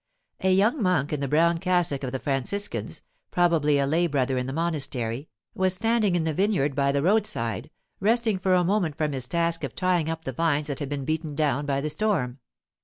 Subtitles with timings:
[0.39, 4.47] A young monk in the brown cassock of the Franciscans, probably a lay brother in
[4.47, 9.11] the monastery, was standing in the vineyard by the roadside, resting for a moment from
[9.11, 12.39] his task of tying up the vines that had been beaten down by the storm.